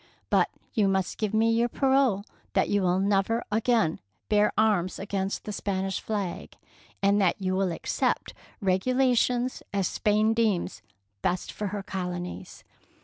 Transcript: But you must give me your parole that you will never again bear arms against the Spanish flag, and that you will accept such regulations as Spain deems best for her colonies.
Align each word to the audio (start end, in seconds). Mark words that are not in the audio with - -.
But 0.31 0.49
you 0.73 0.87
must 0.87 1.19
give 1.19 1.31
me 1.31 1.51
your 1.51 1.69
parole 1.69 2.23
that 2.53 2.69
you 2.69 2.81
will 2.81 2.97
never 2.99 3.43
again 3.51 3.99
bear 4.29 4.51
arms 4.57 4.97
against 4.97 5.43
the 5.43 5.53
Spanish 5.53 5.99
flag, 6.01 6.55
and 7.03 7.21
that 7.21 7.39
you 7.39 7.53
will 7.55 7.71
accept 7.71 8.31
such 8.31 8.35
regulations 8.61 9.61
as 9.71 9.87
Spain 9.87 10.33
deems 10.33 10.81
best 11.21 11.51
for 11.51 11.67
her 11.67 11.83
colonies. 11.83 12.63